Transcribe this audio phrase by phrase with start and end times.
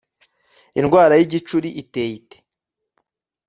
[0.79, 2.37] indwara y’igicuri iteye ite?